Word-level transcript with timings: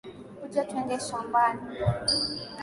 Kuja 0.41 0.63
tuende 0.69 0.95
shambani 1.07 1.63